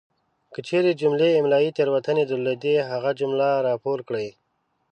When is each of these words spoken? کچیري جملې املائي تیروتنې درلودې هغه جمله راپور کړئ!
کچیري 0.53 0.91
جملې 1.01 1.29
املائي 1.39 1.69
تیروتنې 1.77 2.23
درلودې 2.31 2.75
هغه 2.89 3.11
جمله 3.19 3.47
راپور 3.67 3.97
کړئ! 4.07 4.27